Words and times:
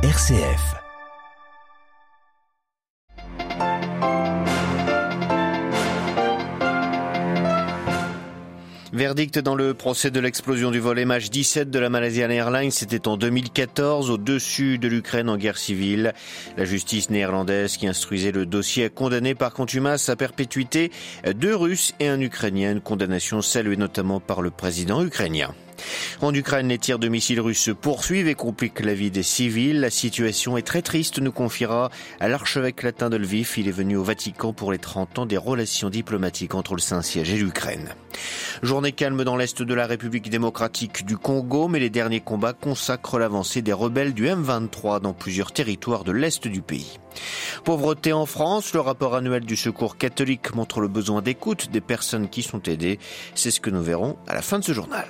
RCF. 0.00 0.76
Verdict 8.92 9.40
dans 9.40 9.56
le 9.56 9.74
procès 9.74 10.12
de 10.12 10.20
l'explosion 10.20 10.70
du 10.70 10.78
vol 10.78 11.00
MH17 11.00 11.64
de 11.64 11.78
la 11.80 11.90
Malaysian 11.90 12.30
Airlines, 12.30 12.70
c'était 12.70 13.08
en 13.08 13.16
2014 13.16 14.12
au-dessus 14.12 14.78
de 14.78 14.86
l'Ukraine 14.86 15.28
en 15.28 15.36
guerre 15.36 15.58
civile. 15.58 16.14
La 16.56 16.64
justice 16.64 17.10
néerlandaise 17.10 17.76
qui 17.76 17.88
instruisait 17.88 18.30
le 18.30 18.46
dossier 18.46 18.84
a 18.84 18.90
condamné 18.90 19.34
par 19.34 19.52
contumace 19.52 20.08
à 20.08 20.14
perpétuité 20.14 20.92
deux 21.34 21.56
Russes 21.56 21.92
et 21.98 22.06
un 22.06 22.20
Ukrainien, 22.20 22.78
condamnation 22.78 23.42
saluée 23.42 23.76
notamment 23.76 24.20
par 24.20 24.42
le 24.42 24.52
président 24.52 25.04
ukrainien. 25.04 25.52
En 26.20 26.34
Ukraine, 26.34 26.68
les 26.68 26.78
tirs 26.78 26.98
de 26.98 27.08
missiles 27.08 27.40
russes 27.40 27.62
se 27.62 27.70
poursuivent 27.70 28.28
et 28.28 28.34
compliquent 28.34 28.80
la 28.80 28.94
vie 28.94 29.10
des 29.10 29.22
civils. 29.22 29.80
La 29.80 29.90
situation 29.90 30.56
est 30.56 30.62
très 30.62 30.82
triste, 30.82 31.18
nous 31.18 31.32
confiera 31.32 31.90
à 32.20 32.28
l'archevêque 32.28 32.82
latin 32.82 33.10
de 33.10 33.16
Lviv. 33.16 33.54
Il 33.56 33.68
est 33.68 33.72
venu 33.72 33.96
au 33.96 34.02
Vatican 34.02 34.52
pour 34.52 34.72
les 34.72 34.78
30 34.78 35.20
ans 35.20 35.26
des 35.26 35.36
relations 35.36 35.90
diplomatiques 35.90 36.54
entre 36.54 36.74
le 36.74 36.80
Saint-Siège 36.80 37.32
et 37.32 37.36
l'Ukraine. 37.36 37.94
Journée 38.62 38.92
calme 38.92 39.24
dans 39.24 39.36
l'est 39.36 39.62
de 39.62 39.74
la 39.74 39.86
République 39.86 40.30
démocratique 40.30 41.06
du 41.06 41.16
Congo, 41.16 41.68
mais 41.68 41.78
les 41.78 41.90
derniers 41.90 42.20
combats 42.20 42.52
consacrent 42.52 43.18
l'avancée 43.18 43.62
des 43.62 43.72
rebelles 43.72 44.14
du 44.14 44.26
M23 44.26 45.00
dans 45.00 45.12
plusieurs 45.12 45.52
territoires 45.52 46.04
de 46.04 46.12
l'est 46.12 46.48
du 46.48 46.62
pays. 46.62 46.98
Pauvreté 47.64 48.12
en 48.12 48.26
France, 48.26 48.72
le 48.74 48.80
rapport 48.80 49.14
annuel 49.14 49.44
du 49.44 49.56
Secours 49.56 49.96
catholique 49.96 50.54
montre 50.54 50.80
le 50.80 50.88
besoin 50.88 51.22
d'écoute 51.22 51.70
des 51.70 51.80
personnes 51.80 52.28
qui 52.28 52.42
sont 52.42 52.62
aidées. 52.62 52.98
C'est 53.34 53.50
ce 53.50 53.60
que 53.60 53.70
nous 53.70 53.82
verrons 53.82 54.16
à 54.26 54.34
la 54.34 54.42
fin 54.42 54.58
de 54.58 54.64
ce 54.64 54.72
journal. 54.72 55.06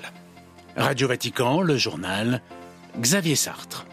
Radio 0.79 1.09
Vatican, 1.09 1.61
le 1.61 1.77
journal, 1.77 2.41
Xavier 3.01 3.35
Sartre. 3.35 3.88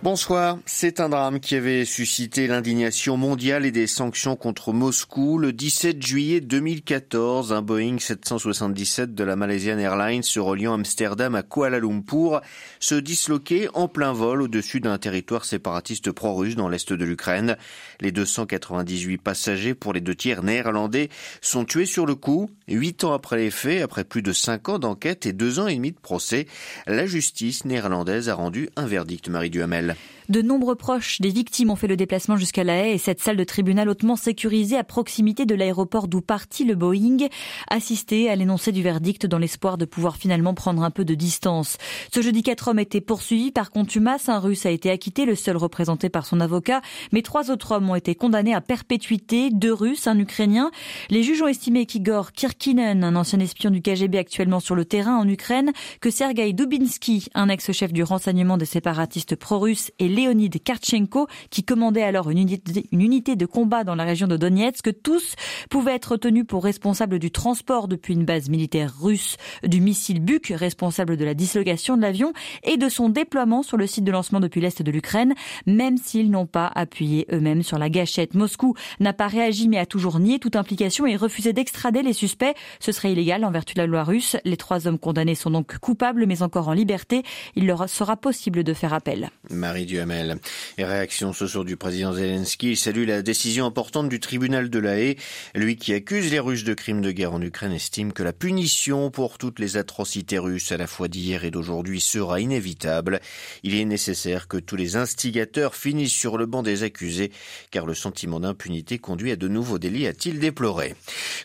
Bonsoir. 0.00 0.58
C'est 0.64 1.00
un 1.00 1.08
drame 1.08 1.40
qui 1.40 1.56
avait 1.56 1.84
suscité 1.84 2.46
l'indignation 2.46 3.16
mondiale 3.16 3.66
et 3.66 3.72
des 3.72 3.88
sanctions 3.88 4.36
contre 4.36 4.72
Moscou. 4.72 5.38
Le 5.38 5.52
17 5.52 6.00
juillet 6.00 6.40
2014, 6.40 7.52
un 7.52 7.62
Boeing 7.62 7.98
777 7.98 9.16
de 9.16 9.24
la 9.24 9.34
Malaysian 9.34 9.76
Airlines 9.76 10.22
se 10.22 10.38
reliant 10.38 10.74
Amsterdam 10.74 11.34
à 11.34 11.42
Kuala 11.42 11.80
Lumpur 11.80 12.40
se 12.78 12.94
disloquait 12.94 13.68
en 13.74 13.88
plein 13.88 14.12
vol 14.12 14.42
au-dessus 14.42 14.78
d'un 14.78 14.98
territoire 14.98 15.44
séparatiste 15.44 16.12
pro-russe 16.12 16.54
dans 16.54 16.68
l'est 16.68 16.92
de 16.92 17.04
l'Ukraine. 17.04 17.56
Les 18.00 18.12
298 18.12 19.18
passagers, 19.18 19.74
pour 19.74 19.92
les 19.92 20.00
deux 20.00 20.14
tiers 20.14 20.44
néerlandais, 20.44 21.08
sont 21.40 21.64
tués 21.64 21.86
sur 21.86 22.06
le 22.06 22.14
coup. 22.14 22.48
Huit 22.68 23.02
ans 23.02 23.14
après 23.14 23.38
les 23.38 23.50
faits, 23.50 23.82
après 23.82 24.04
plus 24.04 24.22
de 24.22 24.32
cinq 24.32 24.68
ans 24.68 24.78
d'enquête 24.78 25.26
et 25.26 25.32
deux 25.32 25.58
ans 25.58 25.66
et 25.66 25.74
demi 25.74 25.90
de 25.90 25.98
procès, 25.98 26.46
la 26.86 27.06
justice 27.06 27.64
néerlandaise 27.64 28.28
a 28.28 28.34
rendu 28.34 28.68
un 28.76 28.86
verdict, 28.86 29.28
Marie 29.28 29.50
Duhamel. 29.50 29.87
Noël. 29.88 30.17
De 30.28 30.42
nombreux 30.42 30.74
proches 30.74 31.22
des 31.22 31.30
victimes 31.30 31.70
ont 31.70 31.76
fait 31.76 31.86
le 31.86 31.96
déplacement 31.96 32.36
jusqu'à 32.36 32.62
La 32.62 32.84
Haye 32.84 32.92
et 32.92 32.98
cette 32.98 33.20
salle 33.20 33.38
de 33.38 33.44
tribunal 33.44 33.88
hautement 33.88 34.14
sécurisée 34.14 34.76
à 34.76 34.84
proximité 34.84 35.46
de 35.46 35.54
l'aéroport 35.54 36.06
d'où 36.06 36.20
partit 36.20 36.64
le 36.64 36.74
Boeing, 36.74 37.28
assisté 37.70 38.28
à 38.28 38.36
l'énoncé 38.36 38.70
du 38.70 38.82
verdict 38.82 39.24
dans 39.24 39.38
l'espoir 39.38 39.78
de 39.78 39.86
pouvoir 39.86 40.16
finalement 40.16 40.52
prendre 40.52 40.82
un 40.82 40.90
peu 40.90 41.06
de 41.06 41.14
distance. 41.14 41.78
Ce 42.14 42.20
jeudi, 42.20 42.42
quatre 42.42 42.68
hommes 42.68 42.78
étaient 42.78 43.00
poursuivis 43.00 43.52
par 43.52 43.70
contumace. 43.70 44.28
Un 44.28 44.38
russe 44.38 44.66
a 44.66 44.70
été 44.70 44.90
acquitté, 44.90 45.24
le 45.24 45.34
seul 45.34 45.56
représenté 45.56 46.10
par 46.10 46.26
son 46.26 46.40
avocat, 46.40 46.82
mais 47.10 47.22
trois 47.22 47.50
autres 47.50 47.72
hommes 47.72 47.88
ont 47.88 47.94
été 47.94 48.14
condamnés 48.14 48.52
à 48.52 48.60
perpétuité, 48.60 49.48
deux 49.50 49.72
russes, 49.72 50.06
un 50.06 50.18
ukrainien. 50.18 50.70
Les 51.08 51.22
juges 51.22 51.40
ont 51.40 51.48
estimé 51.48 51.86
qu'Igor 51.86 52.32
Kirkinen, 52.32 53.02
un 53.02 53.16
ancien 53.16 53.40
espion 53.40 53.70
du 53.70 53.80
KGB 53.80 54.18
actuellement 54.18 54.60
sur 54.60 54.74
le 54.74 54.84
terrain 54.84 55.16
en 55.16 55.26
Ukraine, 55.26 55.72
que 56.02 56.10
Sergei 56.10 56.52
Dubinsky, 56.52 57.28
un 57.34 57.48
ex-chef 57.48 57.94
du 57.94 58.02
renseignement 58.02 58.58
des 58.58 58.66
séparatistes 58.66 59.34
pro-russes, 59.34 59.90
Leonid 60.18 60.60
Karchenko, 60.62 61.28
qui 61.50 61.62
commandait 61.62 62.02
alors 62.02 62.30
une 62.30 62.48
unité, 62.92 63.36
de 63.36 63.46
combat 63.46 63.84
dans 63.84 63.94
la 63.94 64.04
région 64.04 64.26
de 64.26 64.36
Donetsk. 64.36 65.02
Tous 65.02 65.34
pouvaient 65.70 65.94
être 65.94 66.16
tenus 66.16 66.44
pour 66.46 66.64
responsables 66.64 67.18
du 67.18 67.30
transport 67.30 67.86
depuis 67.86 68.14
une 68.14 68.24
base 68.24 68.48
militaire 68.48 68.92
russe 69.00 69.36
du 69.62 69.80
missile 69.80 70.20
Buk, 70.20 70.52
responsable 70.54 71.16
de 71.16 71.24
la 71.24 71.34
dislocation 71.34 71.96
de 71.96 72.02
l'avion 72.02 72.32
et 72.64 72.76
de 72.76 72.88
son 72.88 73.08
déploiement 73.08 73.62
sur 73.62 73.76
le 73.76 73.86
site 73.86 74.04
de 74.04 74.10
lancement 74.10 74.40
depuis 74.40 74.60
l'est 74.60 74.82
de 74.82 74.90
l'Ukraine, 74.90 75.34
même 75.66 75.96
s'ils 75.96 76.30
n'ont 76.30 76.46
pas 76.46 76.70
appuyé 76.74 77.26
eux-mêmes 77.32 77.62
sur 77.62 77.78
la 77.78 77.88
gâchette. 77.88 78.34
Moscou 78.34 78.74
n'a 78.98 79.12
pas 79.12 79.28
réagi 79.28 79.68
mais 79.68 79.78
a 79.78 79.86
toujours 79.86 80.18
nié 80.18 80.38
toute 80.38 80.56
implication 80.56 81.06
et 81.06 81.16
refusé 81.16 81.52
d'extrader 81.52 82.02
les 82.02 82.12
suspects. 82.12 82.54
Ce 82.80 82.92
serait 82.92 83.12
illégal 83.12 83.44
en 83.44 83.50
vertu 83.50 83.74
de 83.74 83.80
la 83.80 83.86
loi 83.86 84.02
russe. 84.04 84.36
Les 84.44 84.56
trois 84.56 84.88
hommes 84.88 84.98
condamnés 84.98 85.34
sont 85.34 85.50
donc 85.50 85.78
coupables 85.78 86.26
mais 86.26 86.42
encore 86.42 86.68
en 86.68 86.72
liberté. 86.72 87.22
Il 87.54 87.66
leur 87.66 87.88
sera 87.88 88.16
possible 88.16 88.64
de 88.64 88.74
faire 88.74 88.92
appel. 88.92 89.30
Marie 89.50 89.86
Duhamel. 90.08 90.38
Et 90.78 90.84
réaction 90.84 91.32
ce 91.32 91.46
soir 91.46 91.64
du 91.64 91.76
président 91.76 92.12
Zelensky. 92.12 92.70
Il 92.70 92.76
salue 92.76 93.06
la 93.06 93.22
décision 93.22 93.66
importante 93.66 94.08
du 94.08 94.20
tribunal 94.20 94.70
de 94.70 94.78
la 94.78 94.98
Haye. 94.98 95.16
Lui 95.54 95.76
qui 95.76 95.92
accuse 95.92 96.30
les 96.30 96.38
Russes 96.38 96.64
de 96.64 96.74
crimes 96.74 97.00
de 97.00 97.10
guerre 97.10 97.34
en 97.34 97.42
Ukraine 97.42 97.72
estime 97.72 98.12
que 98.12 98.22
la 98.22 98.32
punition 98.32 99.10
pour 99.10 99.38
toutes 99.38 99.58
les 99.58 99.76
atrocités 99.76 100.38
russes 100.38 100.72
à 100.72 100.76
la 100.76 100.86
fois 100.86 101.08
d'hier 101.08 101.44
et 101.44 101.50
d'aujourd'hui 101.50 102.00
sera 102.00 102.40
inévitable. 102.40 103.20
Il 103.62 103.74
est 103.74 103.84
nécessaire 103.84 104.48
que 104.48 104.56
tous 104.56 104.76
les 104.76 104.96
instigateurs 104.96 105.74
finissent 105.74 106.12
sur 106.12 106.38
le 106.38 106.46
banc 106.46 106.62
des 106.62 106.82
accusés 106.82 107.30
car 107.70 107.86
le 107.86 107.94
sentiment 107.94 108.40
d'impunité 108.40 108.98
conduit 108.98 109.32
à 109.32 109.36
de 109.36 109.48
nouveaux 109.48 109.78
délits, 109.78 110.06
a-t-il 110.06 110.38
déploré. 110.38 110.94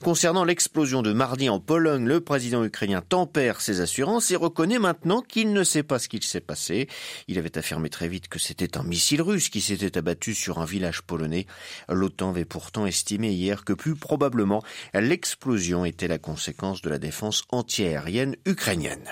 Concernant 0.02 0.46
l'explosion 0.46 1.02
de 1.02 1.13
mardi 1.13 1.50
en 1.50 1.59
Pologne, 1.59 2.06
le 2.06 2.22
président 2.22 2.63
ukrainien 2.63 3.02
tempère 3.02 3.62
ses 3.62 3.81
assurances 3.81 4.31
et 4.31 4.35
reconnaît 4.35 4.79
maintenant 4.79 5.22
qu'il 5.22 5.53
ne 5.53 5.63
sait 5.63 5.84
pas 5.84 6.00
ce 6.00 6.07
qu'il 6.07 6.23
s'est 6.23 6.41
passé. 6.41 6.88
Il 7.28 7.38
avait 7.38 7.57
affirmé 7.57 7.90
très 7.90 8.07
vite 8.07 8.28
que 8.28 8.40
c'était 8.56 8.78
un 8.78 8.84
missile 8.84 9.24
russe 9.24 9.50
qui 9.50 9.62
s'était 9.62 9.97
abattu 9.97 10.36
sur 10.36 10.59
un 10.59 10.66
village 10.66 11.02
polonais. 11.02 11.47
L'OTAN 11.90 12.30
avait 12.30 12.46
pourtant 12.46 12.86
estimé 12.86 13.31
hier 13.31 13.66
que 13.66 13.74
plus 13.74 13.96
probablement 13.96 14.62
l'explosion 14.94 15.86
était 15.86 16.08
la 16.08 16.19
conséquence 16.19 16.84
de 16.84 16.91
la 16.91 17.00
défense 17.00 17.46
antiaérienne 17.50 18.36
ukrainienne. 18.46 19.12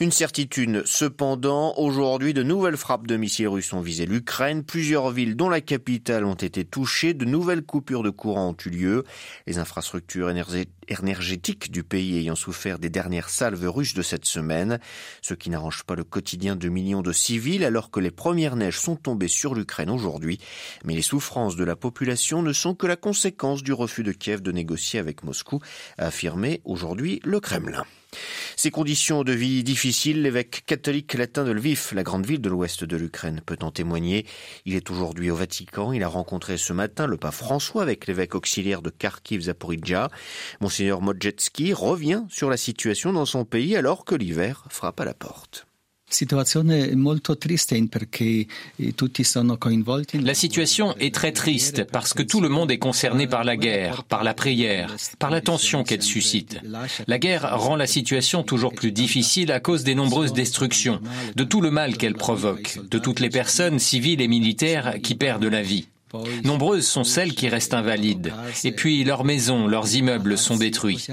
Une 0.00 0.12
certitude 0.12 0.82
cependant, 0.86 1.74
aujourd'hui 1.76 2.32
de 2.32 2.42
nouvelles 2.42 2.78
frappes 2.78 3.06
de 3.06 3.18
missiles 3.18 3.48
russes 3.48 3.74
ont 3.74 3.82
visé 3.82 4.06
l'Ukraine. 4.06 4.64
Plusieurs 4.64 5.10
villes 5.10 5.36
dont 5.36 5.50
la 5.50 5.60
capitale 5.60 6.24
ont 6.24 6.32
été 6.32 6.64
touchées. 6.64 7.12
De 7.12 7.26
nouvelles 7.26 7.62
coupures 7.62 8.02
de 8.02 8.08
courant 8.08 8.48
ont 8.48 8.56
eu 8.64 8.70
lieu. 8.70 9.04
Les 9.46 9.58
infrastructures 9.58 10.30
énergétiques 10.30 10.70
du 11.70 11.84
pays 11.84 12.18
ayant 12.18 12.34
souffert 12.34 12.78
des 12.78 12.90
dernières 12.90 13.28
salves 13.28 13.68
russes 13.68 13.94
de 13.94 14.02
cette 14.02 14.24
semaine, 14.24 14.80
ce 15.22 15.34
qui 15.34 15.50
n'arrange 15.50 15.84
pas 15.84 15.94
le 15.94 16.04
quotidien 16.04 16.56
de 16.56 16.68
millions 16.68 17.02
de 17.02 17.12
civils 17.12 17.64
alors 17.64 17.90
que 17.90 18.00
les 18.00 18.10
premières 18.10 18.56
neiges 18.56 18.78
sont 18.78 18.96
tombées 18.96 19.28
sur 19.28 19.54
l'Ukraine 19.54 19.90
aujourd'hui. 19.90 20.38
Mais 20.84 20.94
les 20.94 21.02
souffrances 21.02 21.56
de 21.56 21.64
la 21.64 21.76
population 21.76 22.42
ne 22.42 22.52
sont 22.52 22.74
que 22.74 22.86
la 22.86 22.96
conséquence 22.96 23.62
du 23.62 23.72
refus 23.72 24.02
de 24.02 24.12
Kiev 24.12 24.42
de 24.42 24.52
négocier 24.52 24.98
avec 24.98 25.22
Moscou, 25.22 25.60
a 25.98 26.06
affirmé 26.06 26.60
aujourd'hui 26.64 27.20
le 27.24 27.40
Kremlin. 27.40 27.84
Ces 28.56 28.70
conditions 28.70 29.24
de 29.24 29.32
vie 29.32 29.62
difficiles, 29.64 30.22
l'évêque 30.22 30.64
catholique 30.66 31.14
latin 31.14 31.44
de 31.44 31.52
Lviv, 31.52 31.90
la 31.94 32.02
grande 32.02 32.26
ville 32.26 32.40
de 32.40 32.48
l'ouest 32.48 32.84
de 32.84 32.96
l'Ukraine, 32.96 33.40
peut 33.44 33.58
en 33.62 33.70
témoigner. 33.70 34.26
Il 34.66 34.74
est 34.74 34.90
aujourd'hui 34.90 35.30
au 35.30 35.36
Vatican. 35.36 35.92
Il 35.92 36.02
a 36.02 36.08
rencontré 36.08 36.58
ce 36.58 36.72
matin 36.72 37.06
le 37.06 37.16
pape 37.16 37.34
François 37.34 37.82
avec 37.82 38.06
l'évêque 38.06 38.34
auxiliaire 38.34 38.82
de 38.82 38.90
Kharkiv 38.90 39.42
Zaporizhia. 39.42 40.10
Monseigneur 40.60 41.00
Modjetski 41.00 41.72
revient 41.72 42.24
sur 42.28 42.50
la 42.50 42.56
situation 42.56 43.12
dans 43.12 43.26
son 43.26 43.44
pays 43.44 43.76
alors 43.76 44.04
que 44.04 44.14
l'hiver 44.14 44.66
frappe 44.70 45.00
à 45.00 45.04
la 45.04 45.14
porte. 45.14 45.69
La 50.14 50.34
situation 50.34 50.94
est 50.98 51.14
très 51.14 51.32
triste 51.32 51.84
parce 51.84 52.14
que 52.14 52.22
tout 52.22 52.40
le 52.40 52.48
monde 52.48 52.70
est 52.70 52.78
concerné 52.78 53.26
par 53.26 53.44
la 53.44 53.56
guerre, 53.56 54.04
par 54.04 54.24
la 54.24 54.34
prière, 54.34 54.96
par 55.18 55.30
la 55.30 55.40
tension 55.40 55.84
qu'elle 55.84 56.02
suscite. 56.02 56.58
La 57.06 57.18
guerre 57.18 57.58
rend 57.58 57.76
la 57.76 57.86
situation 57.86 58.42
toujours 58.42 58.74
plus 58.74 58.92
difficile 58.92 59.52
à 59.52 59.60
cause 59.60 59.84
des 59.84 59.94
nombreuses 59.94 60.32
destructions, 60.32 61.00
de 61.36 61.44
tout 61.44 61.60
le 61.60 61.70
mal 61.70 61.96
qu'elle 61.96 62.14
provoque, 62.14 62.78
de 62.90 62.98
toutes 62.98 63.20
les 63.20 63.30
personnes 63.30 63.78
civiles 63.78 64.20
et 64.20 64.28
militaires 64.28 64.96
qui 65.02 65.14
perdent 65.14 65.44
la 65.44 65.62
vie. 65.62 65.86
Nombreuses 66.44 66.86
sont 66.86 67.04
celles 67.04 67.34
qui 67.34 67.48
restent 67.48 67.74
invalides. 67.74 68.32
Et 68.64 68.72
puis 68.72 69.04
leurs 69.04 69.24
maisons, 69.24 69.66
leurs 69.66 69.94
immeubles 69.94 70.36
sont 70.36 70.56
détruits. 70.56 71.06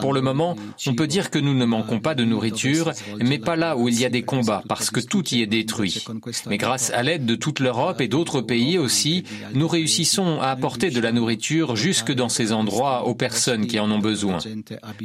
Pour 0.00 0.12
le 0.12 0.20
moment, 0.20 0.56
on 0.86 0.94
peut 0.94 1.06
dire 1.06 1.30
que 1.30 1.38
nous 1.38 1.54
ne 1.54 1.64
manquons 1.64 2.00
pas 2.00 2.14
de 2.14 2.24
nourriture, 2.24 2.92
mais 3.20 3.38
pas 3.38 3.56
là 3.56 3.76
où 3.76 3.88
il 3.88 3.98
y 3.98 4.04
a 4.04 4.10
des 4.10 4.22
combats, 4.22 4.62
parce 4.68 4.90
que 4.90 5.00
tout 5.00 5.28
y 5.28 5.42
est 5.42 5.46
détruit. 5.46 6.04
Mais 6.48 6.58
grâce 6.58 6.90
à 6.90 7.02
l'aide 7.02 7.26
de 7.26 7.34
toute 7.36 7.60
l'Europe 7.60 8.00
et 8.00 8.08
d'autres 8.08 8.40
pays 8.40 8.78
aussi, 8.78 9.24
nous 9.54 9.68
réussissons 9.68 10.40
à 10.40 10.48
apporter 10.48 10.90
de 10.90 11.00
la 11.00 11.12
nourriture 11.12 11.76
jusque 11.76 12.12
dans 12.12 12.28
ces 12.28 12.52
endroits 12.52 13.06
aux 13.06 13.14
personnes 13.14 13.66
qui 13.66 13.78
en 13.78 13.90
ont 13.90 14.00
besoin. 14.00 14.38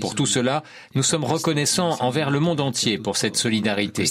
Pour 0.02 0.16
tout 0.16 0.26
cela, 0.26 0.64
nous 0.96 1.04
sommes 1.04 1.24
reconnaissants 1.24 1.98
envers 2.00 2.32
le 2.32 2.40
monde 2.40 2.62
entier 2.62 2.98
pour 2.98 3.18
cette 3.18 3.38
solidarité. 3.38 4.06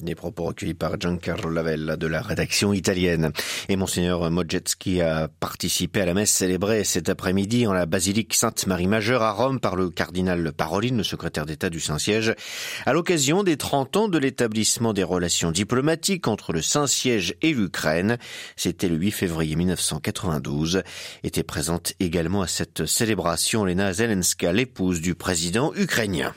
Des 0.00 0.14
propos 0.14 0.44
recueillis 0.44 0.74
par 0.74 1.00
Giancarlo 1.00 1.50
Lavella 1.50 1.96
de 1.96 2.06
la 2.06 2.22
rédaction 2.22 2.53
italienne. 2.72 3.32
Et 3.68 3.76
monseigneur 3.76 4.30
Mojetski 4.30 5.00
a 5.00 5.28
participé 5.28 6.00
à 6.00 6.06
la 6.06 6.14
messe 6.14 6.30
célébrée 6.30 6.84
cet 6.84 7.08
après-midi 7.08 7.66
en 7.66 7.72
la 7.72 7.86
basilique 7.86 8.34
Sainte-Marie-Majeure 8.34 9.22
à 9.22 9.32
Rome 9.32 9.60
par 9.60 9.76
le 9.76 9.90
cardinal 9.90 10.52
Paroline, 10.52 10.98
le 10.98 11.02
secrétaire 11.02 11.46
d'État 11.46 11.70
du 11.70 11.80
Saint-Siège, 11.80 12.34
à 12.86 12.92
l'occasion 12.92 13.42
des 13.42 13.56
30 13.56 13.96
ans 13.96 14.08
de 14.08 14.18
l'établissement 14.18 14.92
des 14.92 15.02
relations 15.02 15.50
diplomatiques 15.50 16.28
entre 16.28 16.52
le 16.52 16.62
Saint-Siège 16.62 17.34
et 17.42 17.52
l'Ukraine. 17.52 18.18
C'était 18.56 18.88
le 18.88 18.96
8 18.96 19.10
février 19.10 19.56
1992. 19.56 20.82
Était 21.24 21.42
présente 21.42 21.94
également 21.98 22.42
à 22.42 22.46
cette 22.46 22.86
célébration 22.86 23.64
Lena 23.64 23.92
Zelenska, 23.92 24.52
l'épouse 24.52 25.00
du 25.00 25.14
président 25.14 25.72
ukrainien. 25.74 26.34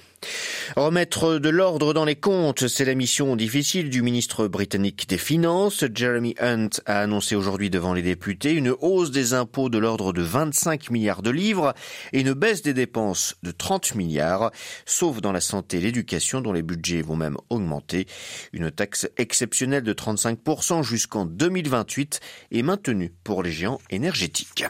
Remettre 0.76 1.40
de 1.40 1.50
l'ordre 1.50 1.94
dans 1.94 2.06
les 2.06 2.16
comptes, 2.16 2.68
c'est 2.68 2.86
la 2.86 2.96
mission 2.96 3.36
difficile 3.36 3.90
du 3.90 4.02
ministre 4.02 4.48
britannique 4.48 5.08
des 5.08 5.18
Finances. 5.18 5.86
Jeremy 5.94 6.36
Hunt 6.40 6.70
a 6.86 7.00
annoncé 7.02 7.36
aujourd'hui 7.36 7.70
devant 7.70 7.94
les 7.94 8.02
députés 8.02 8.52
une 8.52 8.76
hausse 8.82 9.12
des 9.12 9.34
impôts 9.34 9.70
de 9.70 9.78
l'ordre 9.78 10.14
de 10.14 10.22
25 10.22 10.90
milliards 10.92 11.22
de 11.22 11.30
livres 11.30 11.74
et 12.14 12.22
une 12.22 12.34
baisse 12.34 12.62
des 12.62 12.74
dépenses 12.74 13.36
de 13.44 13.52
30 13.52 13.96
milliards, 13.96 14.52
sauf 14.86 15.22
dans 15.22 15.32
la 15.32 15.42
santé 15.42 15.78
et 15.78 15.82
l'éducation 15.82 16.42
dont 16.42 16.54
les 16.54 16.64
budgets 16.64 17.02
vont 17.02 17.16
même 17.16 17.38
augmenter. 17.50 18.08
Une 18.54 18.72
taxe 18.72 19.10
exceptionnelle 19.18 19.84
de 19.84 19.94
35% 19.94 20.84
jusqu'en 20.84 21.26
2028 21.26 22.20
est 22.52 22.64
maintenue 22.64 23.14
pour 23.24 23.44
les 23.44 23.52
géants 23.52 23.80
énergétiques. 23.90 24.66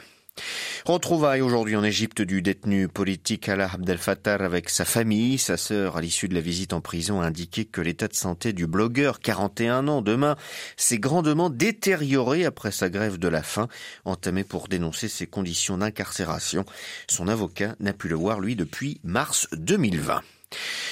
Retrouvailles 0.86 1.42
aujourd'hui 1.42 1.76
en 1.76 1.84
Égypte 1.84 2.22
du 2.22 2.42
détenu 2.42 2.88
politique 2.88 3.50
Alaa 3.50 3.72
Abdel 3.74 3.98
Fattah 3.98 4.36
avec 4.36 4.70
sa 4.70 4.86
famille. 4.86 5.38
Sa 5.38 5.58
sœur, 5.58 5.98
à 5.98 6.02
l'issue 6.02 6.28
de 6.28 6.34
la 6.34 6.42
visite 6.42 6.74
en 6.74 6.82
prison, 6.82 7.22
a 7.22 7.26
indiqué 7.26 7.66
que 7.66 7.82
l'état 7.82 8.08
de 8.08 8.14
santé 8.14 8.54
du 8.54 8.68
blogueur, 8.68 9.20
41 9.20 9.88
ans, 9.88 10.02
demain, 10.02 10.36
s'est 10.78 11.00
grandement 11.00 11.50
détérioré 11.50 12.46
après 12.46 12.72
sa 12.72 12.90
grève 12.90 13.18
de 13.18 13.28
la 13.28 13.44
faim, 13.44 13.68
entamée 14.06 14.44
pour 14.44 14.68
dénoncer 14.68 15.08
ses 15.08 15.28
conditions 15.28 15.78
d'incarcération. 15.78 16.66
Son 17.10 17.28
avocat 17.28 17.76
n'a 17.80 17.94
pu 17.94 18.08
le 18.08 18.16
voir, 18.16 18.40
lui, 18.40 18.56
depuis 18.56 19.00
mars 19.04 19.48
2020. 19.54 20.22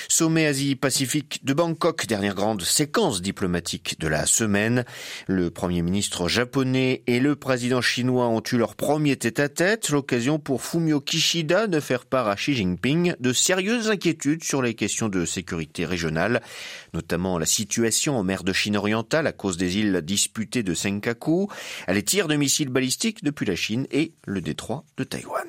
Sommet 0.08 0.46
Asie-Pacifique 0.46 1.44
de 1.44 1.54
Bangkok, 1.54 2.06
dernière 2.08 2.36
grande 2.36 2.62
séquence 2.62 3.22
diplomatique 3.22 4.00
de 4.00 4.08
la 4.08 4.26
semaine. 4.26 4.86
Le 5.28 5.50
Premier 5.50 5.82
ministre 5.82 6.28
japonais 6.28 7.04
et 7.08 7.20
le 7.20 7.36
président 7.36 7.82
chinois 7.82 8.28
ont 8.28 8.44
eu 8.52 8.58
leur 8.58 8.76
premier 8.76 9.16
tête-à-tête, 9.16 9.90
l'occasion 9.90 10.40
pour 10.40 10.62
Fumio 10.62 11.02
Kishida 11.02 11.68
de 11.68 11.80
faire 11.80 12.06
part 12.06 12.28
à 12.28 12.36
Xi 12.36 12.54
Jinping 12.54 13.16
de 13.20 13.34
sérieuses 13.34 13.90
inquiétudes 13.90 14.44
sur 14.44 14.62
les 14.62 14.74
questions 14.74 15.10
de 15.10 15.26
sécurité 15.26 15.86
régionale, 15.86 16.42
notamment 16.94 17.38
la 17.40 17.46
situation 17.46 18.18
en 18.18 18.24
mer 18.24 18.44
de 18.44 18.54
Chine 18.54 18.78
orientale 18.78 19.28
à 19.28 19.32
cause 19.32 19.58
des 19.58 19.78
îles 19.78 20.02
disputées 20.02 20.64
de 20.64 20.74
Senkaku, 20.74 21.50
les 21.88 22.04
tirs 22.04 22.28
de 22.28 22.36
missiles 22.36 22.70
balistiques 22.70 23.24
depuis 23.24 23.46
la 23.46 23.56
Chine 23.56 23.88
et 23.92 24.14
le 24.26 24.42
détroit 24.42 24.86
de 24.98 25.04
Taïwan. 25.04 25.48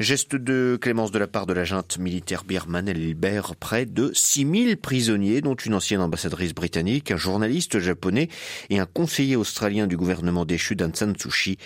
Geste 0.00 0.36
de 0.36 0.78
clémence 0.80 1.10
de 1.10 1.18
la 1.18 1.26
part 1.26 1.44
de 1.44 1.52
la 1.52 1.64
junte 1.64 1.98
militaire 1.98 2.44
birmane, 2.44 2.88
elle 2.88 3.04
libère 3.04 3.56
près 3.56 3.84
de 3.84 4.12
6000 4.14 4.76
prisonniers, 4.76 5.40
dont 5.40 5.56
une 5.56 5.74
ancienne 5.74 6.00
ambassadrice 6.00 6.54
britannique, 6.54 7.10
un 7.10 7.16
journaliste 7.16 7.80
japonais 7.80 8.28
et 8.70 8.78
un 8.78 8.86
conseiller 8.86 9.34
australien 9.34 9.88
du 9.88 9.96
gouvernement 9.96 10.44
déchu 10.44 10.76
d'Aung 10.76 10.94
San 10.94 11.14
Suu 11.18 11.56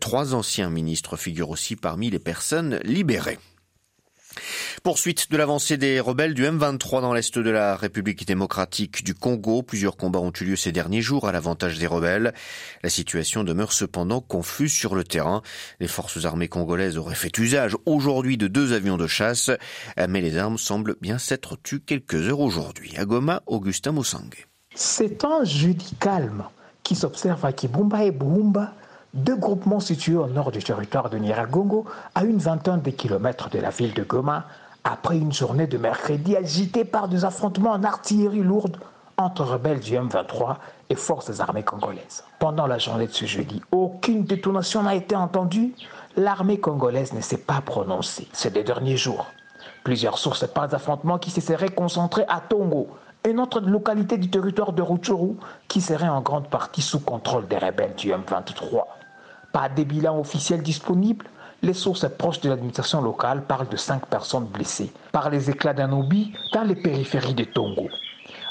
Trois 0.00 0.32
anciens 0.32 0.70
ministres 0.70 1.18
figurent 1.18 1.50
aussi 1.50 1.76
parmi 1.76 2.08
les 2.08 2.18
personnes 2.18 2.80
libérées. 2.82 3.38
Poursuite 4.82 5.30
de 5.30 5.36
l'avancée 5.36 5.76
des 5.76 6.00
rebelles 6.00 6.34
du 6.34 6.44
M23 6.44 7.00
dans 7.00 7.12
l'est 7.12 7.38
de 7.38 7.50
la 7.50 7.76
République 7.76 8.26
démocratique 8.26 9.04
du 9.04 9.14
Congo. 9.14 9.62
Plusieurs 9.62 9.96
combats 9.96 10.20
ont 10.20 10.32
eu 10.40 10.44
lieu 10.44 10.56
ces 10.56 10.72
derniers 10.72 11.02
jours 11.02 11.28
à 11.28 11.32
l'avantage 11.32 11.78
des 11.78 11.86
rebelles. 11.86 12.32
La 12.82 12.90
situation 12.90 13.44
demeure 13.44 13.72
cependant 13.72 14.20
confuse 14.20 14.72
sur 14.72 14.94
le 14.94 15.04
terrain. 15.04 15.42
Les 15.80 15.88
forces 15.88 16.24
armées 16.24 16.48
congolaises 16.48 16.98
auraient 16.98 17.14
fait 17.14 17.36
usage 17.38 17.76
aujourd'hui 17.86 18.36
de 18.36 18.48
deux 18.48 18.72
avions 18.72 18.96
de 18.96 19.06
chasse, 19.06 19.50
mais 20.08 20.20
les 20.20 20.36
armes 20.36 20.58
semblent 20.58 20.96
bien 21.00 21.18
s'être 21.18 21.56
tues 21.62 21.80
quelques 21.80 22.28
heures 22.28 22.40
aujourd'hui. 22.40 22.94
À 22.96 23.04
Goma, 23.04 23.42
Augustin 23.46 23.92
Moussangue. 23.92 24.46
C'est 24.74 25.24
un 25.24 25.44
jeudi 25.44 25.94
calme 26.00 26.44
qui 26.82 26.94
s'observe 26.94 27.44
à 27.44 27.52
Kibumba 27.52 28.04
et 28.04 28.10
Bumba 28.10 28.74
deux 29.14 29.36
groupements 29.36 29.80
situés 29.80 30.16
au 30.16 30.26
nord 30.26 30.52
du 30.52 30.62
territoire 30.62 31.10
de 31.10 31.18
Niragongo, 31.18 31.84
à 32.14 32.24
une 32.24 32.38
vingtaine 32.38 32.80
de 32.80 32.90
kilomètres 32.90 33.50
de 33.50 33.58
la 33.58 33.70
ville 33.70 33.94
de 33.94 34.02
Goma, 34.02 34.46
après 34.84 35.18
une 35.18 35.32
journée 35.32 35.66
de 35.66 35.78
mercredi 35.78 36.36
agitée 36.36 36.84
par 36.84 37.08
des 37.08 37.24
affrontements 37.24 37.72
en 37.72 37.84
artillerie 37.84 38.42
lourde 38.42 38.78
entre 39.18 39.44
rebelles 39.44 39.80
du 39.80 39.92
M23 39.92 40.56
et 40.88 40.94
forces 40.94 41.40
armées 41.40 41.62
congolaises. 41.62 42.24
Pendant 42.38 42.66
la 42.66 42.78
journée 42.78 43.06
de 43.06 43.12
ce 43.12 43.26
jeudi, 43.26 43.62
aucune 43.70 44.24
détonation 44.24 44.82
n'a 44.82 44.94
été 44.94 45.14
entendue. 45.14 45.74
L'armée 46.16 46.58
congolaise 46.58 47.12
ne 47.12 47.20
s'est 47.20 47.36
pas 47.36 47.60
prononcée 47.60 48.26
ces 48.32 48.50
deux 48.50 48.64
derniers 48.64 48.96
jours. 48.96 49.26
Plusieurs 49.84 50.18
sources 50.18 50.46
parlent 50.46 50.70
d'affrontements 50.70 51.18
qui 51.18 51.30
se 51.30 51.40
seraient 51.40 51.68
concentrés 51.68 52.24
à 52.28 52.40
Tongo, 52.40 52.88
une 53.28 53.38
autre 53.38 53.60
localité 53.60 54.16
du 54.16 54.30
territoire 54.30 54.72
de 54.72 54.82
Rutshuru 54.82 55.34
qui 55.68 55.80
serait 55.80 56.08
en 56.08 56.20
grande 56.22 56.48
partie 56.48 56.82
sous 56.82 57.00
contrôle 57.00 57.46
des 57.46 57.58
rebelles 57.58 57.94
du 57.94 58.10
M23. 58.10 58.84
Pas 59.52 59.68
des 59.68 59.84
bilans 59.84 60.18
officiels 60.18 60.62
disponibles, 60.62 61.26
les 61.62 61.74
sources 61.74 62.08
proches 62.18 62.40
de 62.40 62.48
l'administration 62.48 63.00
locale 63.00 63.42
parlent 63.44 63.68
de 63.68 63.76
cinq 63.76 64.06
personnes 64.06 64.46
blessées 64.46 64.92
par 65.12 65.30
les 65.30 65.50
éclats 65.50 65.74
d'un 65.74 65.92
obus 65.92 66.32
dans 66.52 66.62
les 66.62 66.74
périphéries 66.74 67.34
de 67.34 67.44
Tongo. 67.44 67.88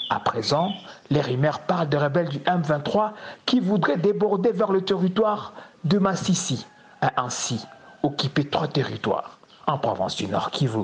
À 0.10 0.20
présent, 0.20 0.74
les 1.10 1.22
rumeurs 1.22 1.60
parlent 1.60 1.90
de 1.90 1.98
rebelles 1.98 2.30
du 2.30 2.40
M23 2.40 3.12
qui 3.46 3.60
voudraient 3.60 3.98
déborder 3.98 4.52
vers 4.52 4.72
le 4.72 4.84
territoire 4.84 5.54
de 5.84 5.98
Massissi 5.98 6.66
et 7.02 7.08
ainsi 7.18 7.66
occuper 8.04 8.46
trois 8.46 8.68
territoires 8.68 9.40
en 9.68 9.78
province 9.78 10.16
du 10.16 10.28
Nord 10.28 10.52
Kivu. 10.52 10.84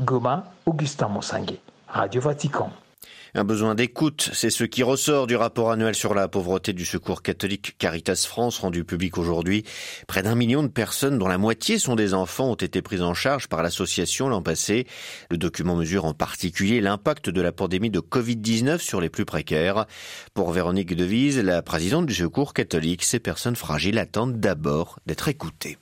Goma, 0.00 0.44
Augustin 0.66 1.08
Mossangue, 1.08 1.58
Radio 1.88 2.20
Vatican. 2.20 2.70
Un 3.34 3.44
besoin 3.44 3.74
d'écoute, 3.74 4.30
c'est 4.32 4.48
ce 4.48 4.64
qui 4.64 4.82
ressort 4.82 5.26
du 5.26 5.36
rapport 5.36 5.70
annuel 5.70 5.94
sur 5.94 6.14
la 6.14 6.28
pauvreté 6.28 6.72
du 6.72 6.86
secours 6.86 7.20
catholique 7.22 7.76
Caritas 7.76 8.24
France 8.26 8.58
rendu 8.58 8.84
public 8.84 9.18
aujourd'hui. 9.18 9.64
Près 10.06 10.22
d'un 10.22 10.34
million 10.34 10.62
de 10.62 10.68
personnes, 10.68 11.18
dont 11.18 11.28
la 11.28 11.36
moitié 11.36 11.78
sont 11.78 11.94
des 11.94 12.14
enfants, 12.14 12.50
ont 12.50 12.54
été 12.54 12.80
prises 12.80 13.02
en 13.02 13.12
charge 13.12 13.48
par 13.48 13.62
l'association 13.62 14.28
l'an 14.28 14.40
passé. 14.40 14.86
Le 15.30 15.36
document 15.36 15.76
mesure 15.76 16.06
en 16.06 16.14
particulier 16.14 16.80
l'impact 16.80 17.28
de 17.28 17.42
la 17.42 17.52
pandémie 17.52 17.90
de 17.90 18.00
Covid-19 18.00 18.78
sur 18.78 19.00
les 19.00 19.10
plus 19.10 19.26
précaires. 19.26 19.84
Pour 20.32 20.50
Véronique 20.52 20.96
Devise, 20.96 21.38
la 21.38 21.60
présidente 21.60 22.06
du 22.06 22.14
secours 22.14 22.54
catholique, 22.54 23.04
ces 23.04 23.20
personnes 23.20 23.56
fragiles 23.56 23.98
attendent 23.98 24.40
d'abord 24.40 25.00
d'être 25.06 25.28
écoutées. 25.28 25.76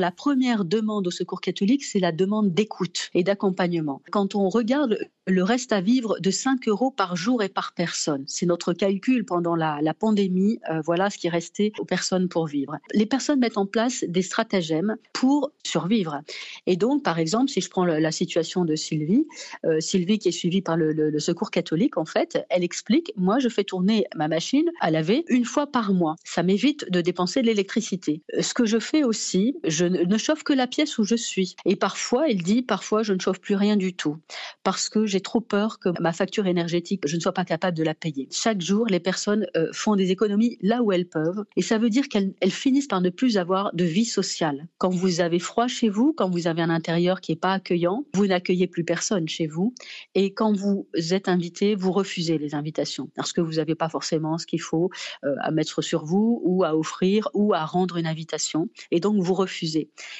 La 0.00 0.10
première 0.10 0.64
demande 0.64 1.06
au 1.08 1.10
Secours 1.10 1.42
catholique, 1.42 1.84
c'est 1.84 1.98
la 2.00 2.10
demande 2.10 2.54
d'écoute 2.54 3.10
et 3.12 3.22
d'accompagnement. 3.22 4.00
Quand 4.10 4.34
on 4.34 4.48
regarde 4.48 4.96
le 5.30 5.42
reste 5.42 5.72
à 5.72 5.80
vivre 5.80 6.18
de 6.20 6.30
5 6.30 6.68
euros 6.68 6.90
par 6.90 7.16
jour 7.16 7.42
et 7.42 7.48
par 7.48 7.72
personne. 7.72 8.24
C'est 8.26 8.46
notre 8.46 8.72
calcul 8.72 9.24
pendant 9.24 9.54
la, 9.54 9.78
pandémie. 9.98 10.58
Euh, 10.70 10.80
voilà 10.84 11.10
ce 11.10 11.18
qui 11.18 11.28
restait 11.28 11.72
aux 11.78 11.84
personnes 11.84 12.28
pour 12.28 12.46
vivre. 12.46 12.78
Les 12.94 13.06
personnes 13.06 13.40
mettent 13.40 13.58
en 13.58 13.66
place 13.66 14.04
des 14.08 14.22
stratagèmes 14.22 14.96
pour 15.12 15.52
survivre. 15.64 16.22
Et 16.66 16.76
donc, 16.76 17.02
par 17.02 17.18
exemple, 17.18 17.50
si 17.50 17.60
je 17.60 17.70
prends 17.70 17.84
la 17.84 18.12
situation 18.12 18.64
de 18.64 18.74
Sylvie, 18.76 19.26
euh, 19.64 19.80
Sylvie 19.80 20.18
qui 20.18 20.28
est 20.28 20.32
suivie 20.32 20.62
par 20.62 20.76
le, 20.76 21.18
Secours 21.18 21.50
catholique, 21.50 21.98
en 21.98 22.04
fait, 22.04 22.44
elle 22.48 22.64
explique, 22.64 23.12
moi, 23.16 23.38
je 23.38 23.48
fais 23.48 23.64
tourner 23.64 24.06
ma 24.16 24.26
machine 24.26 24.70
à 24.80 24.90
laver 24.90 25.24
une 25.28 25.44
fois 25.44 25.66
par 25.66 25.92
mois. 25.92 26.16
Ça 26.24 26.42
m'évite 26.42 26.90
de 26.90 27.00
dépenser 27.00 27.42
de 27.42 27.46
l'électricité. 27.46 28.22
Euh, 28.34 28.42
ce 28.42 28.54
que 28.54 28.64
je 28.64 28.78
fais 28.78 29.04
aussi, 29.04 29.56
je 29.64 29.84
ne 29.90 30.18
chauffe 30.18 30.42
que 30.42 30.52
la 30.52 30.66
pièce 30.66 30.98
où 30.98 31.04
je 31.04 31.14
suis. 31.14 31.56
Et 31.64 31.76
parfois, 31.76 32.28
elle 32.28 32.42
dit, 32.42 32.62
parfois, 32.62 33.02
je 33.02 33.12
ne 33.12 33.20
chauffe 33.20 33.40
plus 33.40 33.54
rien 33.54 33.76
du 33.76 33.94
tout 33.94 34.16
parce 34.62 34.88
que 34.88 35.06
j'ai 35.06 35.20
trop 35.20 35.40
peur 35.40 35.78
que 35.78 35.88
ma 36.00 36.12
facture 36.12 36.46
énergétique, 36.46 37.02
je 37.06 37.16
ne 37.16 37.20
sois 37.20 37.32
pas 37.32 37.44
capable 37.44 37.76
de 37.76 37.82
la 37.82 37.94
payer. 37.94 38.28
Chaque 38.30 38.60
jour, 38.60 38.86
les 38.86 39.00
personnes 39.00 39.46
euh, 39.56 39.68
font 39.72 39.96
des 39.96 40.10
économies 40.10 40.58
là 40.60 40.82
où 40.82 40.92
elles 40.92 41.08
peuvent. 41.08 41.44
Et 41.56 41.62
ça 41.62 41.78
veut 41.78 41.90
dire 41.90 42.08
qu'elles 42.08 42.34
finissent 42.50 42.88
par 42.88 43.00
ne 43.00 43.10
plus 43.10 43.38
avoir 43.38 43.74
de 43.74 43.84
vie 43.84 44.04
sociale. 44.04 44.66
Quand 44.78 44.90
vous 44.90 45.20
avez 45.20 45.38
froid 45.38 45.66
chez 45.66 45.88
vous, 45.88 46.12
quand 46.12 46.28
vous 46.28 46.46
avez 46.46 46.62
un 46.62 46.70
intérieur 46.70 47.20
qui 47.20 47.32
n'est 47.32 47.36
pas 47.36 47.54
accueillant, 47.54 48.04
vous 48.14 48.26
n'accueillez 48.26 48.66
plus 48.66 48.84
personne 48.84 49.28
chez 49.28 49.46
vous. 49.46 49.74
Et 50.14 50.32
quand 50.34 50.56
vous 50.56 50.86
êtes 51.10 51.28
invité, 51.28 51.74
vous 51.74 51.92
refusez 51.92 52.38
les 52.38 52.54
invitations 52.54 53.10
parce 53.16 53.32
que 53.32 53.40
vous 53.40 53.54
n'avez 53.54 53.74
pas 53.74 53.88
forcément 53.88 54.38
ce 54.38 54.46
qu'il 54.46 54.60
faut 54.60 54.90
euh, 55.24 55.34
à 55.40 55.50
mettre 55.50 55.82
sur 55.82 56.04
vous 56.04 56.40
ou 56.44 56.64
à 56.64 56.76
offrir 56.76 57.28
ou 57.34 57.54
à 57.54 57.64
rendre 57.64 57.96
une 57.96 58.06
invitation. 58.06 58.68
Et 58.90 59.00
donc, 59.00 59.20
vous 59.22 59.34
refusez. 59.34 59.69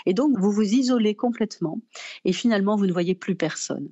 Et 0.07 0.15
donc, 0.15 0.39
vous 0.39 0.51
vous 0.51 0.63
isolez 0.63 1.15
complètement. 1.15 1.81
Et 2.25 2.33
finalement, 2.33 2.77
vous 2.77 2.87
ne 2.87 2.93
voyez 2.93 3.15
plus 3.15 3.37
personne. 3.37 3.89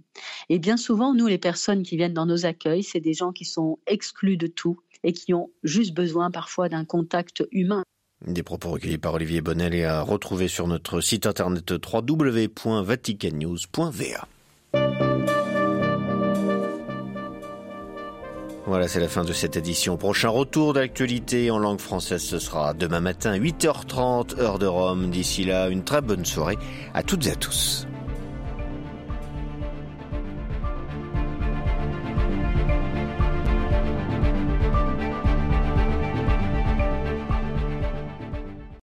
Et 0.48 0.58
bien 0.58 0.76
souvent, 0.76 1.14
nous, 1.14 1.26
les 1.26 1.38
personnes 1.38 1.82
qui 1.82 1.96
viennent 1.96 2.14
dans 2.14 2.26
nos 2.26 2.46
accueils, 2.46 2.82
c'est 2.82 3.00
des 3.00 3.14
gens 3.14 3.32
qui 3.32 3.44
sont 3.44 3.78
exclus 3.86 4.36
de 4.36 4.46
tout 4.46 4.80
et 5.04 5.12
qui 5.12 5.34
ont 5.34 5.50
juste 5.62 5.94
besoin 5.94 6.30
parfois 6.30 6.68
d'un 6.68 6.84
contact 6.84 7.44
humain. 7.52 7.82
Des 8.26 8.42
propos 8.42 8.70
recueillis 8.70 8.98
par 8.98 9.14
Olivier 9.14 9.40
Bonnel 9.40 9.74
et 9.74 9.84
à 9.84 10.02
retrouver 10.02 10.48
sur 10.48 10.66
notre 10.66 11.00
site 11.00 11.26
internet 11.26 11.70
www.vaticannews.va. 11.70 14.28
Voilà, 18.68 18.86
c'est 18.86 19.00
la 19.00 19.08
fin 19.08 19.24
de 19.24 19.32
cette 19.32 19.56
édition. 19.56 19.96
Prochain 19.96 20.28
retour 20.28 20.74
d'actualité 20.74 21.50
en 21.50 21.58
langue 21.58 21.80
française, 21.80 22.22
ce 22.22 22.38
sera 22.38 22.74
demain 22.74 23.00
matin, 23.00 23.34
8h30, 23.34 24.38
heure 24.38 24.58
de 24.58 24.66
Rome. 24.66 25.08
D'ici 25.08 25.44
là, 25.44 25.68
une 25.68 25.84
très 25.84 26.02
bonne 26.02 26.26
soirée 26.26 26.58
à 26.92 27.02
toutes 27.02 27.26
et 27.28 27.30
à 27.30 27.34
tous. 27.34 27.87